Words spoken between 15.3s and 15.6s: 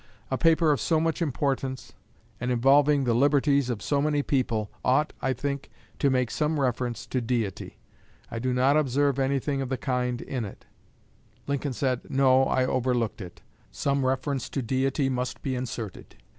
be